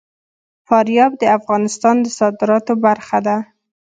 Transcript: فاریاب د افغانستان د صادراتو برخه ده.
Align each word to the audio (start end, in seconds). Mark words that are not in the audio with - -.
فاریاب 0.67 1.11
د 1.17 1.23
افغانستان 1.37 1.95
د 2.01 2.07
صادراتو 2.17 2.73
برخه 2.85 3.17
ده. 3.27 3.37